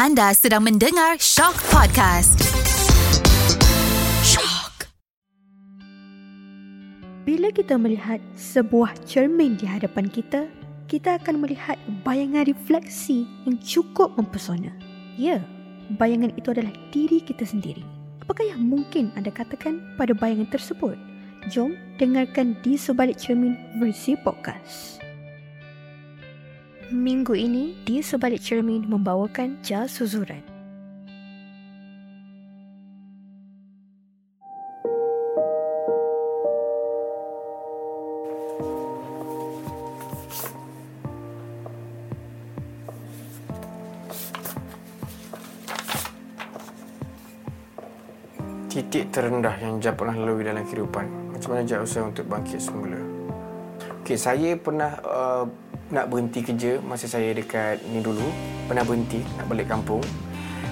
[0.00, 2.40] Anda sedang mendengar Shock Podcast.
[4.24, 4.88] Shock.
[7.28, 10.48] Bila kita melihat sebuah cermin di hadapan kita,
[10.88, 14.72] kita akan melihat bayangan refleksi yang cukup mempesona.
[15.20, 15.44] Ya,
[16.00, 17.84] bayangan itu adalah diri kita sendiri.
[18.24, 20.96] Apakah yang mungkin anda katakan pada bayangan tersebut?
[21.52, 24.99] Jom dengarkan di sebalik cermin versi podcast.
[26.90, 30.42] Minggu ini, di sebalik cermin membawakan jas suzuran.
[48.70, 53.19] titik terendah yang Jab pernah lalui dalam kehidupan Macam mana Jab usaha untuk bangkit semula
[54.00, 55.44] Okay, saya pernah uh,
[55.90, 58.24] nak berhenti kerja masa saya dekat ni dulu.
[58.66, 60.02] Pernah berhenti nak balik kampung.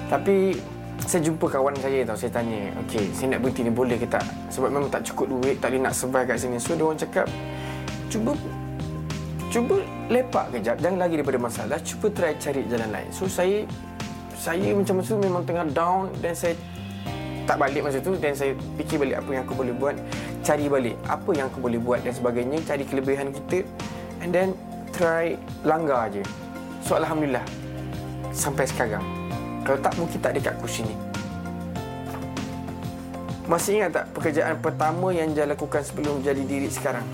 [0.08, 0.56] Tapi
[1.04, 4.24] saya jumpa kawan saya tau Saya tanya Okay saya nak berhenti ni boleh ke tak?
[4.50, 6.58] Sebab memang tak cukup duit Tak boleh nak survive kat sini.
[6.58, 7.26] So dia orang cakap
[8.10, 8.32] Cuba
[9.48, 9.76] Cuba
[10.10, 13.08] lepak kejap Jangan lagi daripada masalah Cuba try cari jalan lain.
[13.14, 13.62] So saya
[14.34, 16.58] Saya macam tu memang tengah down Dan saya
[17.48, 19.96] tak balik masa tu Dan saya fikir balik apa yang aku boleh buat
[20.44, 23.64] Cari balik apa yang aku boleh buat dan sebagainya Cari kelebihan kita
[24.20, 24.52] And then
[24.92, 26.20] try langgar je
[26.84, 27.42] So Alhamdulillah
[28.36, 29.00] Sampai sekarang
[29.64, 30.94] Kalau tak mungkin tak dekat kursi ni
[33.48, 37.08] Masih ingat tak pekerjaan pertama yang saya lakukan sebelum jadi diri sekarang?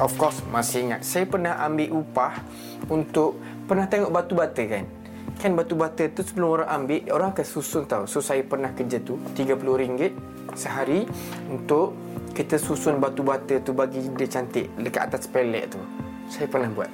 [0.00, 2.40] Of course masih ingat Saya pernah ambil upah
[2.88, 3.36] untuk
[3.68, 4.97] Pernah tengok batu bata kan?
[5.38, 8.98] Kan batu bata tu sebelum orang ambil Orang akan susun tau So saya pernah kerja
[8.98, 10.10] tu RM30
[10.58, 11.06] sehari
[11.46, 11.94] Untuk
[12.34, 15.80] kita susun batu bata tu bagi dia cantik Dekat atas pelek tu
[16.26, 16.90] Saya pernah buat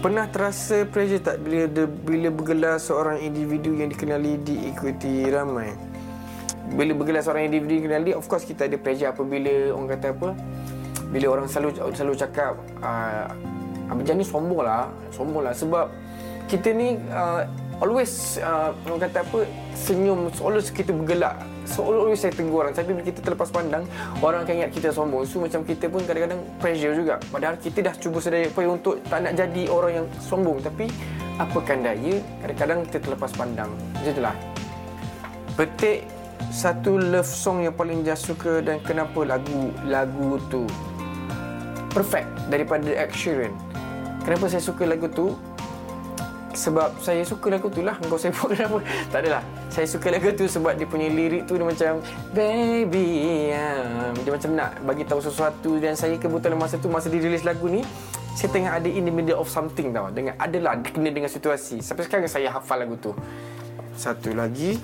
[0.00, 5.76] Pernah terasa pressure tak bila de, bila bergelar seorang individu yang dikenali diikuti ramai?
[6.72, 10.32] Bila bergelar seorang individu yang dikenali, of course kita ada pressure apabila orang kata apa?
[11.12, 13.28] Bila orang selalu selalu cakap uh,
[13.92, 15.92] Abang Jan ni sombong lah Sombong lah sebab
[16.50, 17.46] Kita ni uh,
[17.78, 19.46] Always uh, Orang kata apa
[19.78, 21.38] Senyum Always kita bergelak.
[21.64, 22.74] So always saya tegur orang.
[22.74, 23.86] Tapi bila kita terlepas pandang
[24.18, 25.22] Orang akan ingat kita sombong.
[25.24, 27.22] So macam kita pun kadang-kadang Pressure juga.
[27.30, 30.58] Padahal kita dah cuba sedaya upaya Untuk tak nak jadi orang yang sombong.
[30.58, 30.90] Tapi
[31.38, 33.70] Apakan daya Kadang-kadang kita terlepas pandang.
[33.94, 34.36] Macam itulah.
[35.54, 35.98] Petik
[36.50, 40.66] Satu love song yang paling Jas suka Dan kenapa lagu Lagu tu
[41.94, 43.54] Perfect Daripada Ed Sheeran.
[44.20, 45.32] Kenapa saya suka lagu tu?
[46.60, 47.96] Sebab saya suka lagu tu lah.
[48.04, 48.84] Kau saya buat kenapa?
[49.08, 49.42] Tak adalah.
[49.72, 51.92] Saya suka lagu tu sebab dia punya lirik tu Dia macam
[52.34, 53.08] Baby
[53.54, 57.70] um, Dia macam nak bagi tahu sesuatu Dan saya kebetulan masa tu Masa dirilis lagu
[57.70, 57.86] ni
[58.34, 60.10] Saya tengah ada in the middle of something tau.
[60.10, 61.80] Dengan, Adalah kena dengan situasi.
[61.80, 63.14] Sampai sekarang saya hafal lagu tu.
[63.94, 64.76] Satu lagi.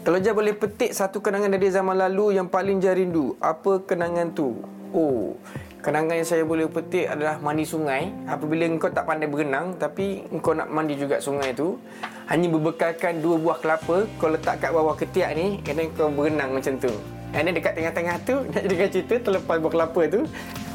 [0.00, 4.32] Kalau je boleh petik satu kenangan dari zaman lalu Yang paling je rindu Apa kenangan
[4.32, 4.56] tu?
[4.96, 5.36] Oh
[5.80, 8.12] Kenangan yang saya boleh petik adalah mandi sungai.
[8.28, 11.80] Apabila engkau tak pandai berenang Tapi engkau nak mandi juga sungai tu
[12.28, 16.52] Hanya berbekalkan dua buah kelapa Kau letak kat bawah ketiak ni And then kau berenang
[16.52, 16.92] macam tu.
[17.32, 20.20] And then dekat tengah-tengah tu Nak jadikan cerita Terlepas buah kelapa tu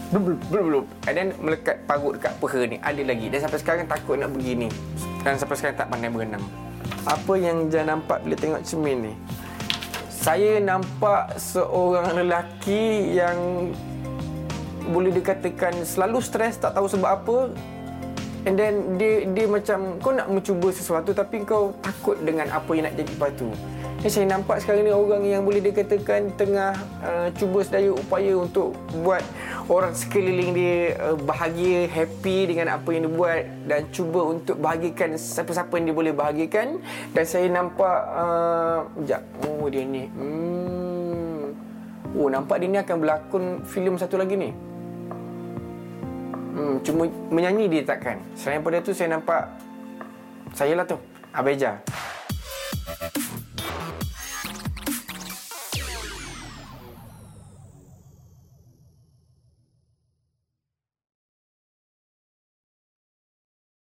[0.09, 0.85] blub, blub, blub.
[1.05, 3.25] And then melekat parut dekat peha ni Ada lagi.
[3.29, 4.69] Dan sampai sekarang takut nak pergi ni.
[5.21, 6.45] Dan sampai sekarang tak pandai berenang.
[7.05, 9.13] Apa yang jangan nampak bila tengok cermin ni?
[10.09, 13.37] Saya nampak seorang lelaki yang
[14.89, 17.37] boleh dikatakan selalu stres tak tahu sebab apa.
[18.45, 22.85] And then dia dia macam kau nak mencuba sesuatu tapi kau takut dengan apa yang
[22.85, 23.49] nak jadi lepas tu.
[24.05, 28.77] Dan saya nampak sekarang ni orang yang boleh dikatakan tengah uh, cuba sedaya upaya untuk
[29.01, 29.25] buat
[29.65, 35.17] orang sekeliling dia uh, bahagia, happy dengan apa yang dia buat dan cuba untuk bahagikan
[35.17, 36.77] siapa-siapa yang dia boleh bahagikan.
[37.17, 40.05] Dan saya nampak uh, sekejap, oh dia ni.
[40.05, 41.49] Hmm.
[42.13, 44.53] oh nampak dia ni akan berlakon filem satu lagi ni
[46.65, 48.17] Hmm, cuma menyanyi dia takkan.
[48.33, 49.45] Selain daripada tu saya nampak
[50.57, 50.97] saya lah tu.
[51.29, 51.77] Abeja.